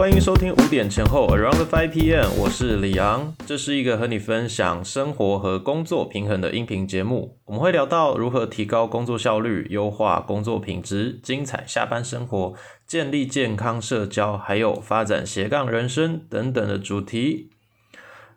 [0.00, 7.36] 欢迎收听五点前后 Around Five PM，我是李昂，这是一个和你分享生活和工作平衡的音频节目。
[7.44, 12.54] 我们会聊到如何提高工作效率、优化工作品质、精彩下班生活、
[12.86, 17.50] 建立健康社交，还有发展斜杠人生等等的主题。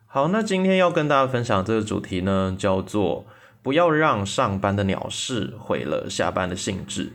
[0.06, 3.26] 好，那今天要跟大家分享这个主题呢，叫做
[3.62, 7.14] 不要让上班的鸟事毁了下班的兴致。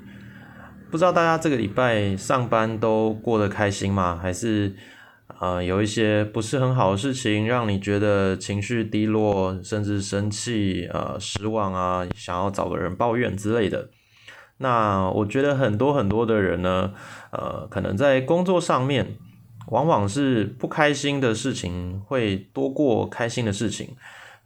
[0.90, 4.18] 不知道大家这个礼拜上班都过得开心吗？
[4.20, 4.74] 还是
[5.38, 13.90] 呃有一些不是很好的事情，让你觉得情绪低落，甚至生气、呃失望啊，想要找个人抱怨之类的？
[14.56, 16.92] 那我觉得很多很多的人呢，
[17.32, 19.06] 呃，可能在工作上面，
[19.66, 23.90] 往往是不开心的事情会多过开心的事情，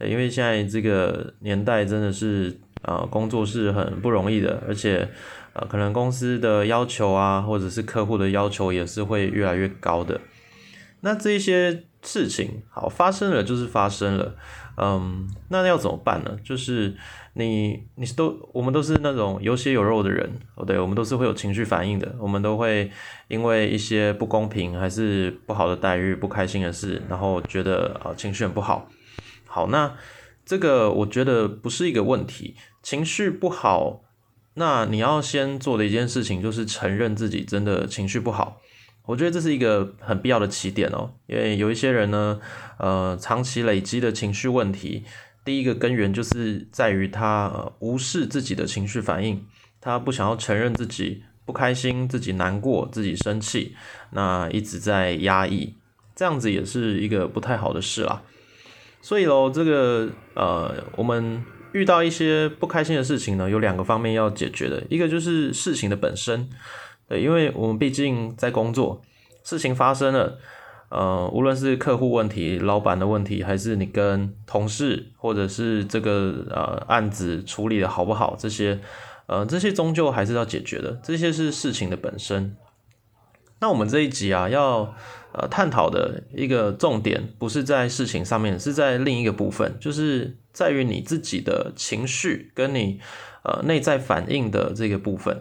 [0.01, 5.09] 因为现在这个年代真的是呃工作是很不容易的，而且。
[5.55, 10.21] 呃，可能公司的要求啊，或者是客户的要求也是会越来越高的。
[11.01, 14.37] 那这些事情好发生了就是发生了，
[14.77, 16.39] 嗯，那要怎么办呢？
[16.45, 16.95] 就是
[17.35, 22.89] 你你都我们都是那种有血有肉的人，哦，对，我们都是会有情绪反应的，我们都会
[23.27, 28.89] 因为一些不公平还是不好的待遇、不开心的事，然后觉得啊情绪很不好。
[29.47, 29.93] 好，那
[30.47, 34.03] 这个我觉得不是一个问题，情绪不好。
[34.55, 38.61] 那你要先做的一件事情就是承认自己真的情绪不好，
[39.07, 41.11] 我觉得这是一个很必要的起点哦。
[41.27, 42.39] 因为有一些人呢，
[42.79, 45.05] 呃，长期累积的情绪问题，
[45.43, 49.43] 第一个根源就是在于他无视自己的情绪反应，
[49.81, 53.75] 他不想要承认自己不开心、自己难过、自己生气，
[54.11, 55.75] 那一直在压抑，
[56.15, 58.23] 这样子也是一个不太好的事啦。
[59.01, 61.43] 所以喽，这个呃，我们。
[61.73, 66.49] 遇到一些不开心的事情呢，有两个方面要解决的，一个就是事情的本身，
[67.09, 69.03] 对，因为我们毕竟在工作，
[69.43, 70.39] 事情发生了，
[70.91, 78.79] 呃，无论是客户问题、老板的问题，还是你跟同事，或者是这个呃案子处理的好不好，这些，
[79.27, 82.55] 呃，这些终究还是要解决的，这些是事情的本身。
[83.61, 84.95] 那我们这一集啊，要
[85.35, 93.01] 呃探讨的一个重点，不是在事情上面，是在另一个部分，就是在于你自己的情绪跟你
[93.43, 95.41] 呃内在反应的这个部分。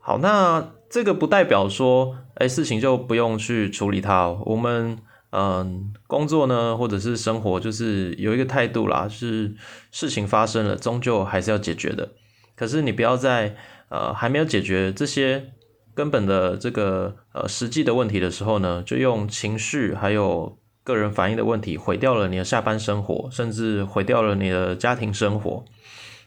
[0.00, 4.42] 好，那这个不代表说，哎，事情就不用去处理它哦。
[4.44, 4.98] 我们
[5.30, 9.54] 嗯工作呢，或者是生活，就是有一个态度啦，是
[9.90, 12.10] 事情发生了，终究还是要解决的。
[12.54, 13.56] 可是你不要在
[13.88, 15.53] 呃还没有解决这些。
[15.94, 25.64] 根本的这个呃实际的问题的时候呢，就用情绪还有个人反应的问题毁掉了你的下班生活，甚至毁掉了你的家庭生活。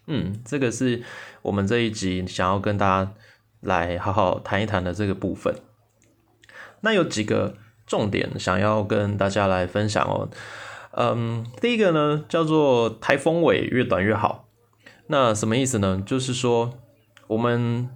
[0.06, 1.04] 嗯，这个是
[1.42, 3.12] 我们这一集想要跟大家
[3.60, 5.54] 来好好谈一谈的这个部分。
[6.82, 10.30] 那有几个重点想要跟大家来分享哦。
[10.92, 14.48] 嗯，第一个呢叫做台风尾越短越好。
[15.08, 16.02] 那什么意思呢？
[16.06, 16.74] 就是说
[17.28, 17.90] 我们。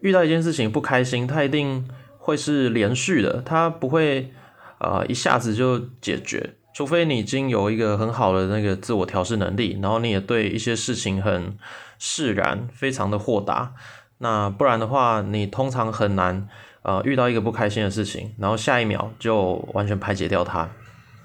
[0.00, 1.86] 遇到一件事情不开心，它一定
[2.18, 4.32] 会是连续的，它不会
[4.78, 11.56] 呃一下子就解决，除非你已经有一个很好的那个自我调试能力，然后你也对一些事情很
[11.98, 13.74] 释然，非常的豁达，
[14.18, 16.48] 那不然的话，你通常很难
[16.82, 20.70] 呃遇到一个不开心的事情，然后下一秒就完全排解掉它，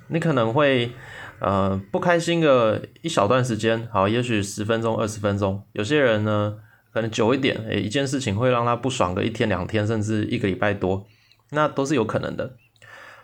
[0.10, 0.92] 你可能会
[1.40, 6.58] 呃不开心个一小段时间，好，也许十分钟、二十分钟，有些人呢。
[6.96, 11.06] 可能久一点，诶，一件事情会让他不爽个一天两天，甚至一个礼拜多，
[11.50, 12.54] 那都是有可能的。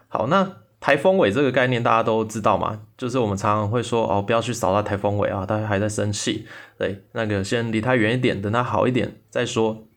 [0.09, 2.81] 好，那台风尾这个概念大家都知道嘛？
[2.97, 6.45] 就是我们常常会说，哦，不要去扫他台风尾啊，他还在生气，
[6.77, 9.87] 对，那个先离他远一点，等他好一点再说。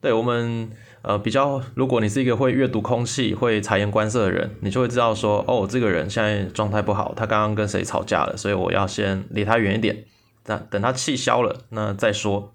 [0.00, 0.70] 对我们，
[1.02, 10.04] 呃，比较，如果你是一个会阅读空气、会察言观色的人，你就会知道说，哦，这个人现在状态不好，他刚刚跟谁吵架了，所以我要先离他远一点，
[10.46, 12.54] 那等他气消了，那再说。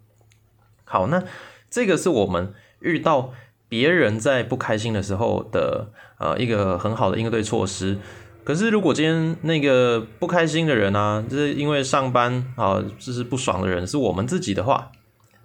[0.93, 1.23] 好，那
[1.71, 3.33] 这个是我们遇到
[3.67, 5.87] 别人在不开心的时候的
[6.19, 7.97] 呃一个很好的应对措施。
[8.43, 14.91] 可是如果今天那个不开心的人啊，就是因为上班啊就是不爽的人是我们自己的话，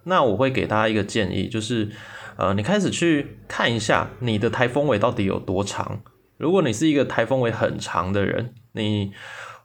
[0.04, 1.88] 那我会给大家一个建议，就是
[2.36, 6.02] 呃你开始去看一下你的台风尾到底有多长。
[6.36, 9.12] 如果你是一个台风尾很长的人，你。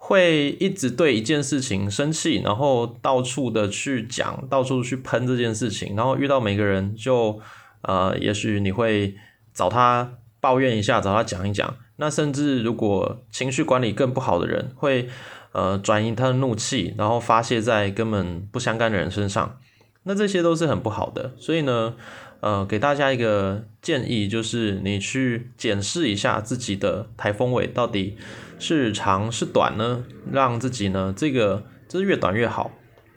[0.06, 7.40] 会一直对一件事情生气，然后到处的去讲，到处去喷这件事情，然后遇到每个人就
[7.84, 9.16] 呃，也许你会
[9.54, 11.74] 找他抱怨一下，找他讲一讲。
[11.96, 15.08] 那甚至如果情绪管理更不好的人，会
[15.54, 19.58] 呃转移他的怒气，然后发泄在根本不相干的人身上。
[20.04, 21.34] 那这些都是很不好的。
[21.38, 21.96] 所以呢，
[22.44, 28.18] 呃，给大家一个建议，就是你去检视一下自己的台风尾到底
[28.60, 30.04] 是长是短呢？
[30.30, 32.69] 让自己呢，这个就是越短越好。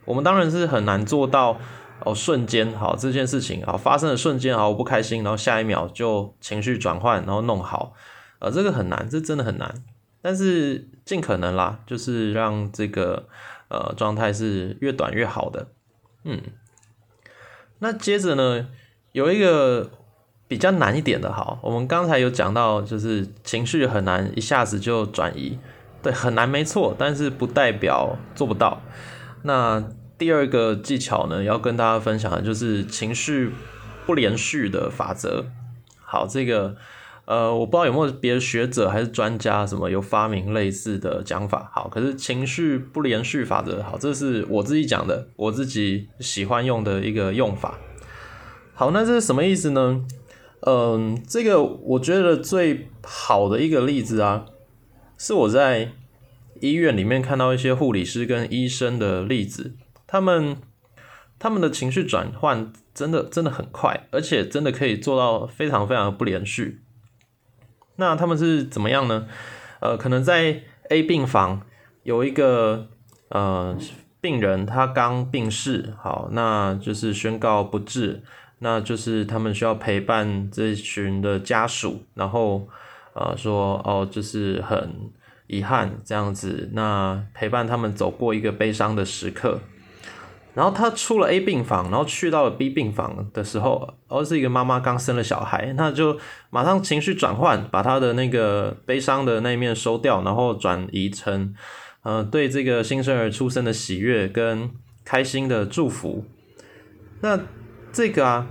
[0.05, 1.59] 我们当然是很难做到
[2.05, 7.93] 哦，瞬间好这件事情啊发生的瞬间好我不开心，然后下一秒就情绪转换，然后弄好，
[8.39, 9.83] 呃，这个很难，这真的很难。
[10.21, 13.27] 但是尽可能啦，就是让这个
[13.67, 15.67] 呃状态是越短越好的。
[16.23, 16.41] 嗯，
[17.79, 18.69] 那接着呢？
[19.17, 19.89] 有一个
[20.47, 25.57] 比较难一点的，哈，我们刚才有讲到，就是情绪很难一下子就转移，
[26.03, 28.79] 对，很难没错，但是不代表做不到。
[29.41, 29.83] 那
[30.19, 33.51] 第二个技巧呢，要跟大家分享的就是情绪
[34.05, 35.47] 不连续的法则。
[35.99, 36.75] 好，这个
[37.25, 41.71] 呃，我不知道有没有别的学者还是专家什么有发明类似的讲法。
[41.73, 47.79] 好，可是情绪不连续法则，好，这是我自己讲的，我自己喜欢用的一个用法。
[48.79, 50.05] 好，那这是什么意思呢？
[50.59, 54.45] 嗯，这个我觉得最好的一个例子啊，
[55.17, 55.93] 是我在
[56.61, 59.75] 医院里面看到一些护理师跟医生的例子，
[60.05, 60.57] 他们
[61.39, 66.83] 他们的情绪转换真的真的很快，而且真的可以做到非常非常不连续。
[67.95, 69.25] 那他们是怎么样呢？
[69.79, 71.63] 呃，可能在 A 病房
[72.03, 72.89] 有一个
[73.29, 73.75] 呃
[74.21, 78.21] 病人，他刚病逝，好，那就是宣告不治。
[78.59, 82.67] 那就是他们需要陪伴这群的家属，然后
[83.13, 85.11] 呃说哦，就是很
[85.47, 89.59] 遗憾这样子，那陪伴他们走过一个悲伤的时刻。
[90.53, 96.19] 然后他出了 A 病房，然后去到了 B 病房的时候，哦是一个妈妈刚生了小孩，那就
[96.49, 101.53] 马上情绪转换，把他的那个悲伤的那一面收掉，然后转移成
[102.01, 104.71] 呃对这个新生儿出生的喜悦跟
[105.05, 106.25] 开心的祝福。
[107.21, 107.39] 那
[107.97, 108.45] 这个啊，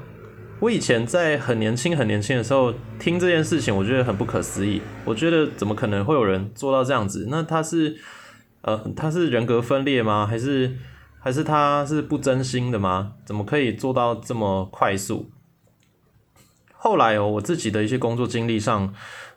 [0.58, 4.82] 我以前在很年轻、很年轻的时候听这件事情，我觉得很不可思议。
[5.04, 7.28] 我觉得怎么可能会有人做到这样子？
[7.30, 7.96] 那他是
[8.62, 10.26] 呃，他是人格分裂吗？
[10.26, 10.76] 还是
[11.20, 13.12] 还是他是不真心的吗？
[13.24, 15.30] 怎么可以做到这么快速？
[16.72, 18.92] 后来哦，我自己的一些工作经历上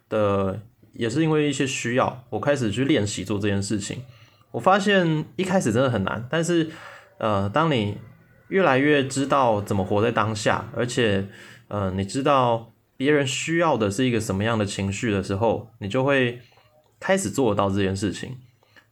[0.09, 0.59] 的，
[0.93, 4.01] 也是因为一些需要，我开始去练习做这件事情。
[4.49, 6.71] 我发现一开始真的很难，但是
[7.19, 7.99] 呃，当你
[8.49, 11.27] 越来越知道怎么活在当下，而且，
[11.67, 16.41] 呃，你知道别人需要的是一个什么样的情绪的时候，你就会
[16.99, 18.37] 开始做得到这件事情。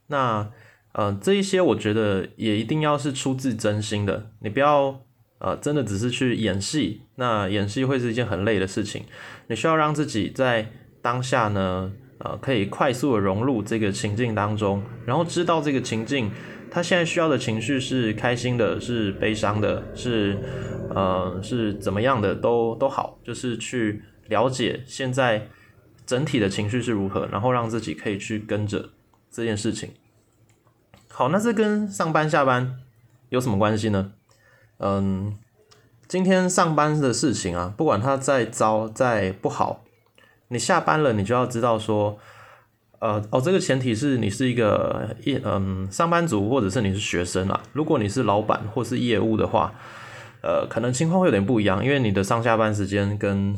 [0.06, 0.50] 那，
[0.92, 5.00] 呃，这一些我觉得也一定要是出自真心的，你不要，
[5.38, 9.04] 呃，真的只是去演戏，那演戏会是一件很累的事情。
[9.48, 10.70] 你需要让自己在
[11.02, 16.30] 当下呢，呃，可以快速的融入这个情境当中，然后知道这个情境。
[16.70, 20.38] 他现在需要的情绪是开心的，是悲伤的，是
[20.90, 25.48] 呃是怎么样的都都好，就是去了解现在
[26.06, 28.90] 整体的情绪是如何，然后让自己可以去跟着
[29.30, 29.90] 这件事情。
[31.08, 32.78] 好，那这跟上班下班
[33.30, 34.12] 有什么关系呢？
[34.78, 35.36] 嗯，
[36.06, 39.84] 今天上班的事情啊，不管它再糟再不好，
[40.48, 42.18] 你下班了，你就要知道说。
[43.00, 47.60] 呃哦，这个前提是你是一个业嗯上班族，或者是你是学生啊。
[47.72, 49.72] 如果你是老板或是业务的话，
[50.42, 53.56] 呃，可能情况会有点不一样，因为你的上下班时间跟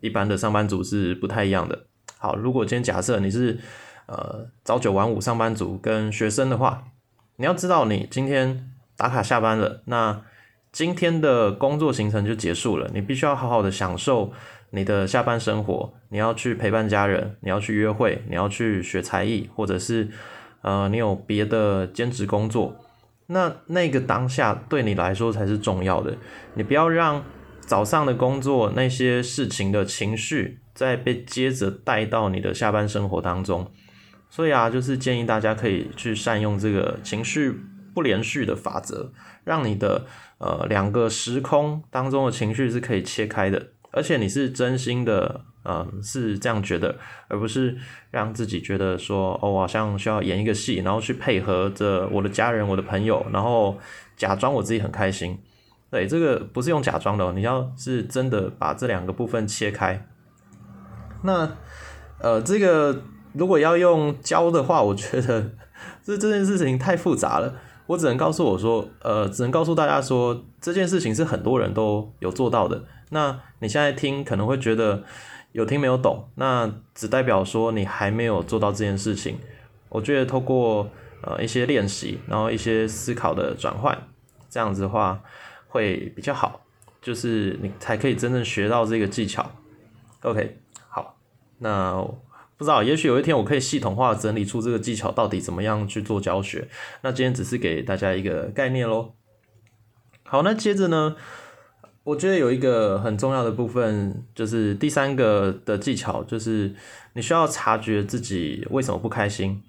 [0.00, 1.86] 一般的上班族是不太一样的。
[2.18, 3.58] 好，如果今天假设你是
[4.06, 6.82] 呃早九晚五上班族跟学生的话，
[7.36, 10.20] 你要知道你今天打卡下班了，那
[10.72, 14.32] 今天的工作行程就结束了，你必须要好好的享受。
[14.70, 20.08] 你的下班生活，你要去陪伴家人，你要去约会，你要去学才艺，或者是，
[20.62, 22.76] 呃，你有别的兼职工作，
[23.26, 26.16] 那那个当下对你来说才是重要的。
[26.54, 27.24] 你不要让
[27.60, 33.70] 早上的工作那些事情的情绪再被接着带到你的下班生活当中。
[34.28, 37.52] 所以啊，就是建议大家可以去善用这个情绪
[37.92, 39.12] 不连续的法则，
[39.42, 40.06] 让你的
[40.38, 43.70] 呃两个时空当中的情绪是可以切开的。
[43.92, 46.96] 而且你是真心的，嗯，是这样觉得，
[47.28, 47.76] 而不是
[48.10, 53.76] 让自己觉得说，哦，好像需要演一个戏，然后去配合着我的家人、我的朋友，然后
[54.16, 55.38] 假装我自己很开心。
[55.90, 60.06] 对，这个不是用假装的，你要是真的把这两个部分切开。
[61.22, 61.56] 那，
[62.20, 65.50] 呃，这个如果要用教的话，我觉得
[66.04, 67.54] 这这件事情太复杂了。
[67.88, 72.84] 我只能告诉我说，呃，只能告诉大家说，这件事情是很多人都有做到的。
[73.10, 75.04] 那你现在听可能会觉得
[75.52, 79.38] 有听没有懂，那只代表说你还没有做到这件事情。
[79.88, 80.88] 我觉得透过
[81.22, 84.08] 呃一些练习，然后一些思考的转换，
[84.48, 85.22] 这样子的话
[85.68, 86.62] 会比较好。
[87.02, 89.50] 就是你才可以真正学到这个技巧。
[90.20, 91.16] OK，好，
[91.60, 91.94] 那
[92.58, 96.68] 不知道，也许有一天我可以系统化整理出这个技巧到底怎么样去做教学。
[97.00, 99.14] 那今天只是给大家一个概念喽。
[100.24, 101.16] 好，那接着呢，
[102.02, 106.74] 我觉得有一个很重要的部分，就是第三个的技巧，就是
[107.12, 109.62] 你需要察觉自己为什么不开心。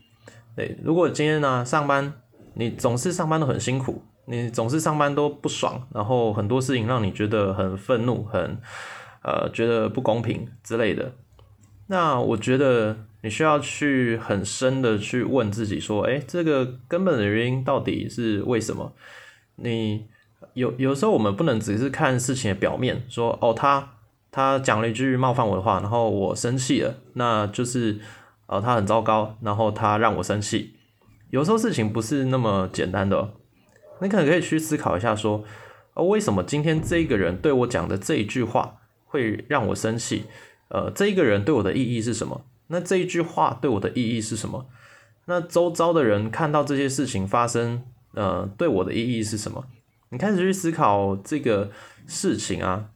[0.56, 2.14] 对，如果今天呢上班，
[2.56, 8.58] 你总是上班都很辛苦，你总是上班都不爽，然后很多事情让你觉得很愤怒，很
[9.24, 11.14] 呃觉得不公平之类的，
[11.88, 18.94] 那我觉得你需要去很深的去问自己说，哎，这个根本的原因到底是为什么？
[19.58, 20.08] 你
[20.54, 23.94] 有有时候我们不能只是看事情的表面，说哦他
[24.32, 28.00] 他讲了一句冒犯我的话，然后我生气了，那就是。
[28.48, 30.74] 呃，他很糟糕，然后他让我生气。
[31.30, 33.32] 有时候事情不是那么简单的，
[34.02, 35.46] 你可能可以去思考一下，说，
[35.94, 40.26] 呃，为什么今天这个人对我讲的这一句话会让我生气？
[40.68, 42.42] 呃，这一个人对我的意义是什么？
[42.68, 44.66] 那这一句话对我的意义是什么？
[45.28, 47.84] 那周遭的人看到这些事情发生，
[48.16, 49.64] 呃，对我的意义是什么？
[50.12, 51.72] 你开始去思考这个
[52.06, 52.90] 事情啊，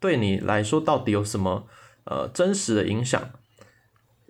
[0.00, 1.66] 对你来说到底有什么
[2.04, 3.30] 呃真实的影响？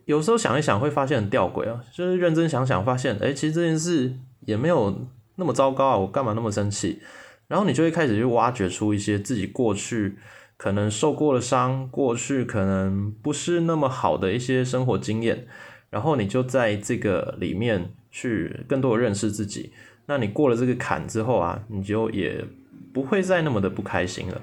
[0.06, 7.02] 有时候想一想会发现很吊诡啊，就是认真想想发现，哎，其实这件事也没有那么糟糕啊，我干嘛那么生气？
[7.46, 10.16] 然后你就会开始去挖掘出一些自己过去
[10.56, 15.46] 可能受过的伤，过去可能不是那么好的一些生活经验，
[15.90, 19.74] 然后你就在这个里面去更多的认识自己。
[20.08, 22.44] 那你过了这个坎之后啊，你就也
[22.92, 24.40] 不会再那么的不开心了。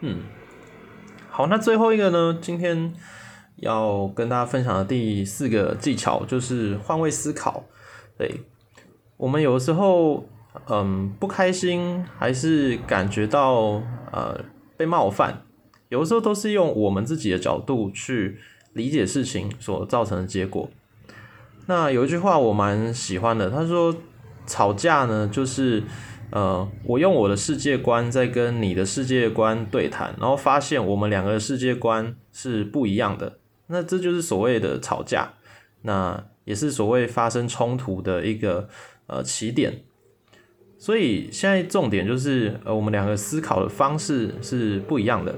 [0.00, 0.20] 嗯，
[1.28, 2.94] 好，那最后一个呢，今天。
[3.56, 7.62] 要跟大家分享的第四个技巧就是换位思考。
[8.16, 8.40] 对，
[9.18, 10.24] 我们有的时候，
[10.66, 14.42] 嗯，不开心还是感觉到呃
[14.78, 15.42] 被冒犯，
[15.90, 18.38] 有的时候都是用我们自己的角度去
[18.72, 20.70] 理解事情所造成的结果。
[21.66, 23.94] 那有一句话我蛮喜欢的，他说
[24.46, 25.82] 吵架呢就是
[26.30, 33.38] 呃我用我的世界观在跟你的世界观对谈，然后发现我们两个的世界观是不一样的。
[33.68, 35.34] 那这就是所谓的吵架，
[35.82, 38.68] 那也是所谓发生冲突的一个
[39.06, 39.82] 呃起点。
[40.76, 45.36] 所以现在重点就是呃我们两个思考的方式是不一样的。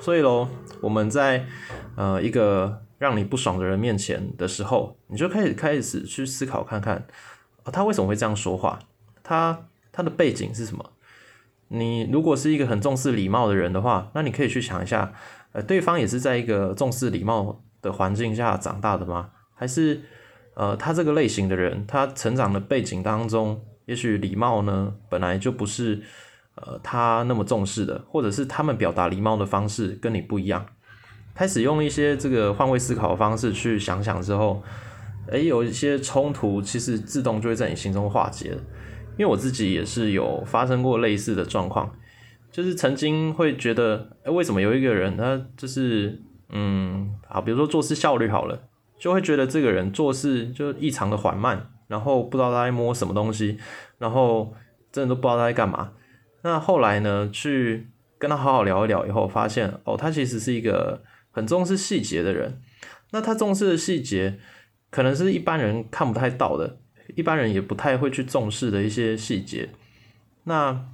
[0.00, 0.48] 所以喽，
[0.80, 1.46] 我们在
[1.94, 7.06] 呃一个让你不爽的人面前的时候，你就开始开始去思考看看，
[7.64, 8.78] 他为什么会这样说话？
[9.22, 10.90] 他他的背景是什么？
[11.68, 15.12] 你如果是一个很重视礼貌的人的话，那你可以去想一下，
[15.52, 17.62] 呃，对方也是在一个重视礼貌。
[17.82, 19.30] 的环境下长大的吗？
[19.54, 20.02] 还是
[20.52, 26.02] 呃，他这个类型的人，他成长的背景当中，也许礼貌呢本来就不是
[26.56, 30.66] 呃他那么重视的，或者是他们表达礼貌的方式跟你不一样。
[31.34, 34.62] 开始用一些这个换位思考的方式去想想之后，
[35.30, 38.58] 哎，有一些冲突其实自动就会在你心中化解了。
[39.18, 41.94] 因为我自己也是有发生过类似的状况，
[42.50, 46.20] 就是曾经会觉得，哎，为什么有一个人他就是。
[46.52, 48.60] 嗯，好，比如说做事效率好了，
[48.98, 53.56] 就会觉得这个人做事就异常的缓慢，然后不知道他在摸什么东西，
[53.98, 54.52] 然后
[54.90, 55.92] 真的都不知道他在干嘛。
[56.42, 57.86] 那后来呢，去
[58.18, 62.60] 跟他好好聊一聊以后，发现哦，他其实是一个很重视细节的人。
[63.12, 64.40] 那他重视的细节，
[64.90, 66.78] 可能是一般人看不太到的，
[67.14, 69.70] 一般人也不太会去重视的一些细节。
[70.44, 70.86] 那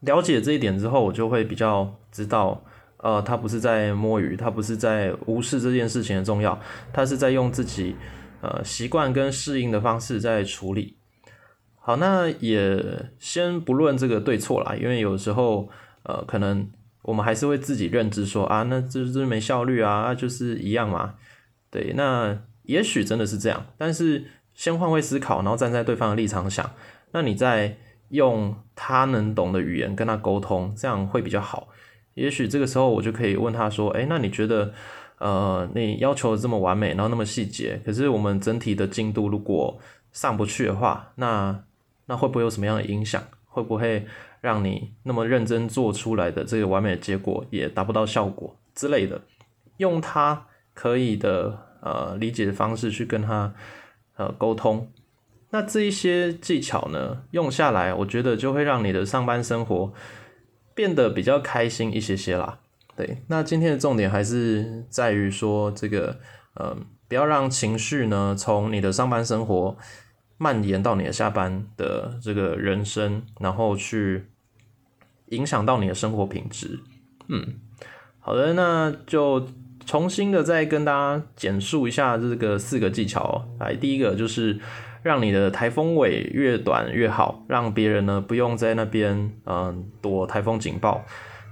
[0.00, 2.64] 了解这一点之后，我就会比较知道。
[2.98, 6.58] 呃，他不是在摸鱼，他不是在无视这件事情的重要，
[6.90, 7.94] 他是在用自己
[8.40, 10.96] 呃习惯跟适应的方式在处理。
[11.74, 15.68] 好，那也先不论这个对错啦，因为有时候
[16.04, 16.66] 呃，可能
[17.02, 21.16] 我们还是会自己认知说啊，那这这没效率啊，那就是一样嘛。
[21.70, 26.70] 对，那也许真的是这样，但是先换位思考，然后站在对方的立场想，
[27.12, 27.76] 那你再
[28.10, 31.68] 用他能懂的语言跟他沟通，这样会比较好。
[32.14, 34.72] 也许这个时候我就可以问他说：“哎，那你觉得，
[35.18, 39.78] 呃，你要求这么完美，然后那么细节，可是我们整体的进度如果
[40.12, 41.64] 上不去的话，那
[42.06, 43.22] 那会不会有什么样的影响？
[43.46, 44.06] 会不会
[44.40, 49.20] 让你那么认真做出来的这个完美的结果也达不到效果之类的？
[49.78, 53.54] 用他可以的呃理解的方式去跟他
[54.16, 54.90] 呃沟通，
[55.50, 59.92] 那这一些技巧呢用下来，我觉得就会让你的上班生活。”
[60.76, 62.58] 变得比较开心一些些啦，
[62.96, 63.22] 对。
[63.28, 66.18] 那今天的重点还是在于说这个，
[66.56, 69.76] 嗯，不要让情绪呢从你的上班生活
[70.36, 74.24] 蔓延到你的下班的这个人生，然后去
[75.26, 76.80] 影响到你的生活品质。
[77.28, 77.54] 嗯，
[78.18, 79.46] 好的，那就
[79.86, 83.46] 重新的再跟大家简述一下这个四个技巧。
[83.58, 84.58] 来，第一个就是
[85.02, 91.04] 让你的台风尾越短越好，让别人呢不用在那边嗯躲台风警报。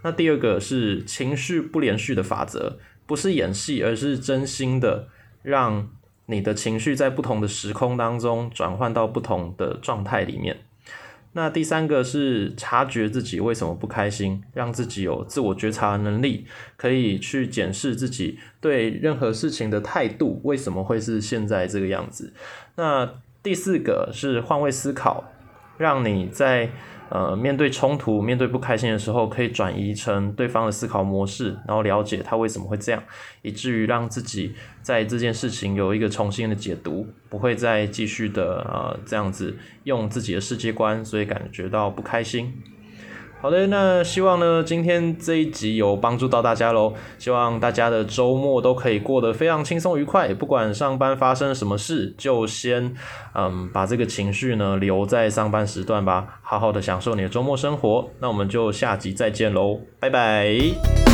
[0.02, 5.08] 那第二个是情绪不连续的法则，不是演戏，而是真心的
[5.42, 5.90] 让
[6.26, 10.56] 你的情绪在不同的时空当中转换到不同的状态里面。
[11.32, 16.46] 那第三个是察觉自己为什么不开心，让自己有自我觉察的能力，
[16.76, 22.32] 可以去检视自己对任何事情的态度为什么会是现在这个样子。
[22.76, 25.32] 那第四个是换位思考，
[25.78, 26.70] 让你在。
[27.14, 33.02] 呃，面对冲突、面对不开心的时候，可以转移成对方的思考模式，然后了解他为什么会这样，
[33.42, 39.54] 以至于让自己在这件事情有一个重新的解读，不会再继续的呃这样子
[39.84, 42.50] 用自己的世界观，所以感觉到不开心。
[43.42, 46.94] 好的，那希望呢，今天这一集有帮助到大家喽。
[47.18, 52.94] 希望大家的周末都可以过得非常轻松愉快，不管上班发生了什么事，就先
[53.34, 58.08] 嗯把这个情绪呢留在上班时段吧，好好的享受你的周末生活。
[58.20, 61.11] 那我们就下集再见喽，拜拜。